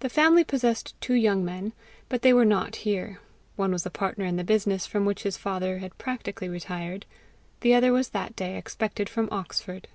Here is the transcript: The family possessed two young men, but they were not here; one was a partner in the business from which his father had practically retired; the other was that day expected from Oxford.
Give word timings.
The 0.00 0.08
family 0.08 0.44
possessed 0.44 0.98
two 1.02 1.12
young 1.12 1.44
men, 1.44 1.74
but 2.08 2.22
they 2.22 2.32
were 2.32 2.46
not 2.46 2.74
here; 2.88 3.20
one 3.54 3.70
was 3.70 3.84
a 3.84 3.90
partner 3.90 4.24
in 4.24 4.36
the 4.36 4.44
business 4.44 4.86
from 4.86 5.04
which 5.04 5.24
his 5.24 5.36
father 5.36 5.76
had 5.80 5.98
practically 5.98 6.48
retired; 6.48 7.04
the 7.60 7.74
other 7.74 7.92
was 7.92 8.08
that 8.08 8.34
day 8.34 8.56
expected 8.56 9.10
from 9.10 9.28
Oxford. 9.30 9.88